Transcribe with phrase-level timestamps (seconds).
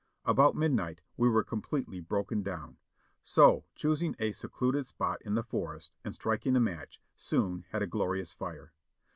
[0.25, 2.77] About midnight we wxre completely broken down,
[3.21, 7.85] so choosing a secluded spot in the forest, and striking a match, soon had a
[7.87, 8.73] glorious fire.